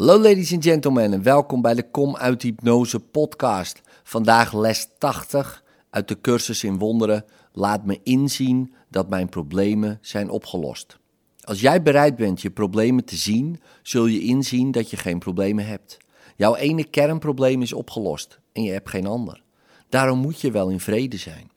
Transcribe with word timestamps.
Hallo 0.00 0.18
ladies 0.18 0.52
and 0.52 0.64
gentlemen 0.64 1.12
en 1.12 1.22
welkom 1.22 1.62
bij 1.62 1.74
de 1.74 1.90
Kom 1.90 2.16
uit 2.16 2.42
Hypnose 2.42 3.00
podcast. 3.00 3.80
Vandaag 4.02 4.52
les 4.52 4.88
80 4.98 5.64
uit 5.90 6.08
de 6.08 6.20
cursus 6.20 6.64
in 6.64 6.78
wonderen. 6.78 7.24
Laat 7.52 7.84
me 7.84 8.00
inzien 8.02 8.74
dat 8.88 9.08
mijn 9.08 9.28
problemen 9.28 9.98
zijn 10.00 10.30
opgelost. 10.30 10.98
Als 11.40 11.60
jij 11.60 11.82
bereid 11.82 12.16
bent 12.16 12.42
je 12.42 12.50
problemen 12.50 13.04
te 13.04 13.16
zien, 13.16 13.60
zul 13.82 14.06
je 14.06 14.20
inzien 14.20 14.70
dat 14.70 14.90
je 14.90 14.96
geen 14.96 15.18
problemen 15.18 15.66
hebt. 15.66 15.96
Jouw 16.36 16.54
ene 16.54 16.84
kernprobleem 16.84 17.62
is 17.62 17.72
opgelost 17.72 18.40
en 18.52 18.62
je 18.62 18.72
hebt 18.72 18.90
geen 18.90 19.06
ander. 19.06 19.42
Daarom 19.88 20.18
moet 20.18 20.40
je 20.40 20.50
wel 20.50 20.68
in 20.68 20.80
vrede 20.80 21.16
zijn. 21.16 21.50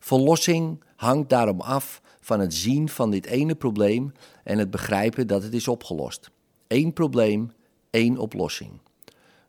Verlossing 0.00 0.84
hangt 0.96 1.28
daarom 1.28 1.60
af 1.60 2.02
van 2.20 2.40
het 2.40 2.54
zien 2.54 2.88
van 2.88 3.10
dit 3.10 3.26
ene 3.26 3.54
probleem 3.54 4.12
en 4.44 4.58
het 4.58 4.70
begrijpen 4.70 5.26
dat 5.26 5.42
het 5.42 5.54
is 5.54 5.68
opgelost. 5.68 6.30
Eén 6.68 6.92
probleem, 6.92 7.50
één 7.90 8.18
oplossing. 8.18 8.70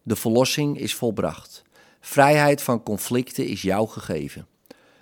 De 0.04 0.16
verlossing 0.16 0.80
is 0.80 0.96
volbracht. 0.96 1.64
Vrijheid 2.00 2.62
van 2.62 2.84
conflicten 2.84 3.48
is 3.48 3.62
jou 3.62 3.88
gegeven. 3.88 4.48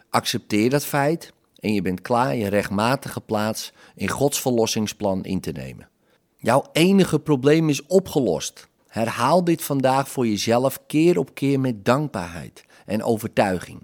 Accepteer 0.09 0.69
dat 0.69 0.85
feit 0.85 1.33
en 1.59 1.73
je 1.73 1.81
bent 1.81 2.01
klaar 2.01 2.35
je 2.35 2.47
rechtmatige 2.47 3.21
plaats 3.21 3.73
in 3.95 4.09
Gods 4.09 4.41
verlossingsplan 4.41 5.23
in 5.23 5.39
te 5.39 5.51
nemen. 5.51 5.89
Jouw 6.37 6.65
enige 6.71 7.19
probleem 7.19 7.69
is 7.69 7.85
opgelost. 7.85 8.67
Herhaal 8.87 9.43
dit 9.43 9.63
vandaag 9.63 10.09
voor 10.09 10.27
jezelf 10.27 10.85
keer 10.85 11.17
op 11.17 11.33
keer 11.33 11.59
met 11.59 11.85
dankbaarheid 11.85 12.65
en 12.85 13.03
overtuiging. 13.03 13.79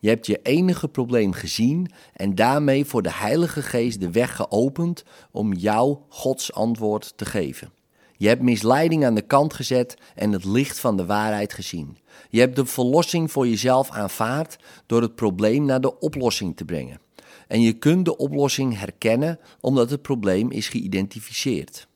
Je 0.00 0.08
hebt 0.08 0.26
je 0.26 0.40
enige 0.42 0.88
probleem 0.88 1.32
gezien 1.32 1.90
en 2.12 2.34
daarmee 2.34 2.84
voor 2.84 3.02
de 3.02 3.12
Heilige 3.12 3.62
Geest 3.62 4.00
de 4.00 4.10
weg 4.10 4.36
geopend 4.36 5.04
om 5.30 5.52
jou 5.52 5.98
Gods 6.08 6.52
antwoord 6.52 7.12
te 7.16 7.24
geven. 7.24 7.72
Je 8.16 8.28
hebt 8.28 8.42
misleiding 8.42 9.04
aan 9.04 9.14
de 9.14 9.22
kant 9.22 9.54
gezet 9.54 9.96
en 10.14 10.32
het 10.32 10.44
licht 10.44 10.78
van 10.80 10.96
de 10.96 11.06
waarheid 11.06 11.52
gezien. 11.52 11.98
Je 12.30 12.40
hebt 12.40 12.56
de 12.56 12.66
verlossing 12.66 13.32
voor 13.32 13.48
jezelf 13.48 13.90
aanvaard 13.90 14.56
door 14.86 15.02
het 15.02 15.14
probleem 15.14 15.64
naar 15.64 15.80
de 15.80 15.98
oplossing 15.98 16.56
te 16.56 16.64
brengen. 16.64 17.00
En 17.48 17.60
je 17.60 17.72
kunt 17.72 18.04
de 18.04 18.16
oplossing 18.16 18.78
herkennen 18.78 19.38
omdat 19.60 19.90
het 19.90 20.02
probleem 20.02 20.50
is 20.50 20.68
geïdentificeerd. 20.68 21.88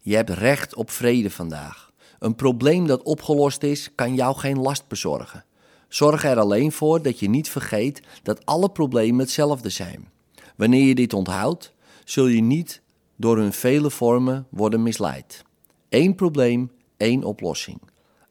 Je 0.00 0.16
hebt 0.16 0.30
recht 0.30 0.74
op 0.74 0.90
vrede 0.90 1.30
vandaag. 1.30 1.92
Een 2.18 2.34
probleem 2.34 2.86
dat 2.86 3.02
opgelost 3.02 3.62
is, 3.62 3.94
kan 3.94 4.14
jou 4.14 4.36
geen 4.36 4.58
last 4.58 4.88
bezorgen. 4.88 5.44
Zorg 5.88 6.24
er 6.24 6.38
alleen 6.38 6.72
voor 6.72 7.02
dat 7.02 7.18
je 7.18 7.28
niet 7.28 7.48
vergeet 7.48 8.02
dat 8.22 8.46
alle 8.46 8.70
problemen 8.70 9.18
hetzelfde 9.18 9.68
zijn. 9.68 10.08
Wanneer 10.56 10.86
je 10.86 10.94
dit 10.94 11.12
onthoudt, 11.12 11.72
zul 12.04 12.26
je 12.26 12.42
niet 12.42 12.82
door 13.16 13.36
hun 13.36 13.52
vele 13.52 13.90
vormen 13.90 14.46
worden 14.50 14.82
misleid. 14.82 15.42
Eén 15.88 16.14
probleem, 16.14 16.70
één 16.96 17.24
oplossing. 17.24 17.80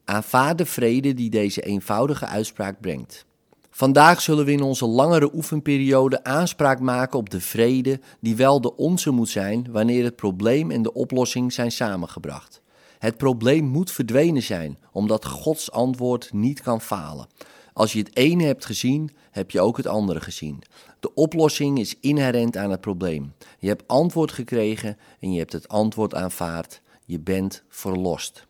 Aanvaard 0.04 0.58
de 0.58 0.66
vrede 0.66 1.14
die 1.14 1.30
deze 1.30 1.60
eenvoudige 1.60 2.26
uitspraak 2.26 2.80
brengt. 2.80 3.26
Vandaag 3.70 4.20
zullen 4.20 4.44
we 4.44 4.52
in 4.52 4.62
onze 4.62 4.86
langere 4.86 5.34
oefenperiode 5.34 6.24
aanspraak 6.24 6.80
maken 6.80 7.18
op 7.18 7.30
de 7.30 7.40
vrede 7.40 8.00
die 8.20 8.36
wel 8.36 8.60
de 8.60 8.76
onze 8.76 9.10
moet 9.10 9.28
zijn 9.28 9.66
wanneer 9.70 10.04
het 10.04 10.16
probleem 10.16 10.70
en 10.70 10.82
de 10.82 10.92
oplossing 10.92 11.52
zijn 11.52 11.72
samengebracht. 11.72 12.62
Het 12.98 13.16
probleem 13.16 13.64
moet 13.64 13.90
verdwenen 13.90 14.42
zijn, 14.42 14.78
omdat 14.92 15.26
Gods 15.26 15.70
antwoord 15.70 16.32
niet 16.32 16.62
kan 16.62 16.80
falen. 16.80 17.26
Als 17.74 17.92
je 17.92 17.98
het 17.98 18.16
ene 18.16 18.44
hebt 18.44 18.64
gezien, 18.64 19.10
heb 19.30 19.50
je 19.50 19.60
ook 19.60 19.76
het 19.76 19.86
andere 19.86 20.20
gezien. 20.20 20.62
De 21.00 21.14
oplossing 21.14 21.78
is 21.78 21.98
inherent 22.00 22.56
aan 22.56 22.70
het 22.70 22.80
probleem. 22.80 23.32
Je 23.58 23.68
hebt 23.68 23.88
antwoord 23.88 24.32
gekregen 24.32 24.98
en 25.20 25.32
je 25.32 25.38
hebt 25.38 25.52
het 25.52 25.68
antwoord 25.68 26.14
aanvaard. 26.14 26.80
Je 27.04 27.20
bent 27.20 27.62
verlost. 27.68 28.46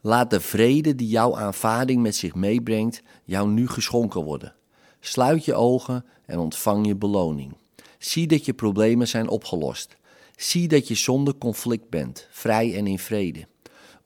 Laat 0.00 0.30
de 0.30 0.40
vrede 0.40 0.94
die 0.94 1.08
jouw 1.08 1.36
aanvaarding 1.36 2.02
met 2.02 2.16
zich 2.16 2.34
meebrengt, 2.34 3.02
jou 3.24 3.48
nu 3.48 3.68
geschonken 3.68 4.24
worden. 4.24 4.54
Sluit 5.00 5.44
je 5.44 5.54
ogen 5.54 6.04
en 6.26 6.38
ontvang 6.38 6.86
je 6.86 6.96
beloning. 6.96 7.56
Zie 7.98 8.26
dat 8.26 8.44
je 8.44 8.54
problemen 8.54 9.08
zijn 9.08 9.28
opgelost. 9.28 9.96
Zie 10.36 10.68
dat 10.68 10.88
je 10.88 10.94
zonder 10.94 11.38
conflict 11.38 11.90
bent, 11.90 12.28
vrij 12.30 12.76
en 12.76 12.86
in 12.86 12.98
vrede. 12.98 13.46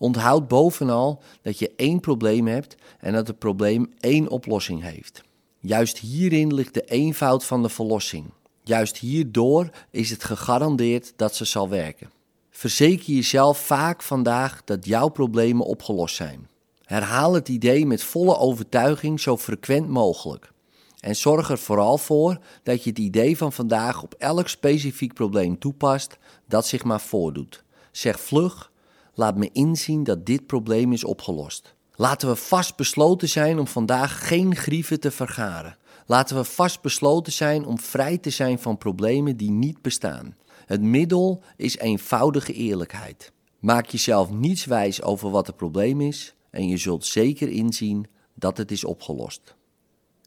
Onthoud 0.03 0.49
bovenal 0.49 1.23
dat 1.43 1.59
je 1.59 1.73
één 1.77 2.01
probleem 2.01 2.47
hebt 2.47 2.77
en 2.99 3.13
dat 3.13 3.27
het 3.27 3.39
probleem 3.39 3.93
één 3.99 4.29
oplossing 4.29 4.83
heeft. 4.83 5.23
Juist 5.59 5.99
hierin 5.99 6.55
ligt 6.55 6.75
de 6.75 6.85
eenvoud 6.85 7.45
van 7.45 7.63
de 7.63 7.69
verlossing. 7.69 8.27
Juist 8.63 8.97
hierdoor 8.97 9.71
is 9.91 10.11
het 10.11 10.25
gegarandeerd 10.25 11.13
dat 11.17 11.35
ze 11.35 11.45
zal 11.45 11.69
werken. 11.69 12.11
Verzeker 12.51 13.13
jezelf 13.15 13.59
vaak 13.59 14.03
vandaag 14.03 14.65
dat 14.65 14.87
jouw 14.87 15.09
problemen 15.09 15.67
opgelost 15.67 16.17
zijn. 16.17 16.49
Herhaal 16.85 17.35
het 17.35 17.49
idee 17.49 17.87
met 17.87 18.03
volle 18.03 18.37
overtuiging 18.37 19.21
zo 19.21 19.37
frequent 19.37 19.89
mogelijk. 19.89 20.53
En 21.01 21.17
zorg 21.17 21.51
er 21.51 21.59
vooral 21.59 21.99
voor 21.99 22.39
dat 22.63 22.85
je 22.85 22.91
het 22.91 22.99
idee 22.99 23.37
van 23.37 23.53
vandaag 23.53 24.03
op 24.03 24.15
elk 24.19 24.49
specifiek 24.49 25.15
probleem 25.15 25.59
toepast 25.59 26.19
dat 26.49 26.67
zich 26.67 26.85
maar 26.85 27.01
voordoet. 27.01 27.63
Zeg 27.93 28.21
vlug: 28.21 28.71
laat 29.15 29.37
me 29.37 29.51
inzien 29.53 30.05
dat 30.05 30.27
dit 30.27 30.47
probleem 30.47 30.93
is 30.93 31.05
opgelost. 31.05 31.75
Laten 31.95 32.29
we 32.29 32.37
vastbesloten 32.37 33.29
zijn 33.29 33.59
om 33.59 33.67
vandaag 33.67 34.29
geen 34.29 34.57
grieven 34.57 35.01
te 35.01 35.11
vergaren. 35.11 35.77
Laten 36.07 36.37
we 36.37 36.45
vastbesloten 36.45 37.33
zijn 37.33 37.65
om 37.67 37.79
vrij 37.79 38.19
te 38.19 38.31
zijn 38.31 38.59
van 38.59 38.79
problemen 38.79 39.37
die 39.37 39.51
niet 39.51 39.83
bestaan. 39.83 40.37
Het 40.67 40.83
middel 40.83 41.43
is 41.57 41.79
eenvoudige 41.79 42.53
eerlijkheid. 42.53 43.33
Maak 43.59 43.87
jezelf 43.87 44.31
niets 44.31 44.65
wijs 44.65 45.03
over 45.03 45.31
wat 45.31 45.47
het 45.47 45.57
probleem 45.57 46.01
is 46.01 46.35
en 46.51 46.69
je 46.69 46.77
zult 46.77 47.07
zeker 47.07 47.49
inzien 47.49 48.07
dat 48.35 48.57
het 48.57 48.71
is 48.71 48.85
opgelost. 48.85 49.55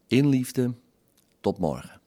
In 0.07 0.27
liefde, 0.27 0.73
tot 1.41 1.57
morgen. 1.57 2.02